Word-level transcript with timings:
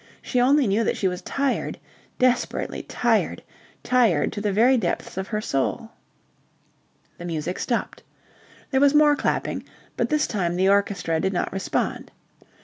She 0.23 0.41
only 0.41 0.65
knew 0.65 0.83
that 0.83 0.97
she 0.97 1.07
was 1.07 1.21
tired, 1.21 1.77
desperately 2.17 2.81
tired, 2.81 3.43
tired 3.83 4.33
to 4.33 4.41
the 4.41 4.51
very 4.51 4.75
depths 4.75 5.15
of 5.15 5.27
her 5.27 5.41
soul. 5.41 5.91
The 7.19 7.25
music 7.25 7.59
stopped. 7.59 8.01
There 8.71 8.81
was 8.81 8.95
more 8.95 9.15
clapping, 9.15 9.63
but 9.97 10.09
this 10.09 10.25
time 10.25 10.55
the 10.55 10.69
orchestra 10.69 11.19
did 11.19 11.33
not 11.33 11.53
respond. 11.53 12.09